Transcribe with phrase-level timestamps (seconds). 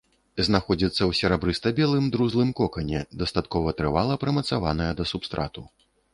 [0.45, 5.69] Знаходзіцца ў серабрыста-белым друзлым кокане, дастаткова трывала прымацаваная да субстрату.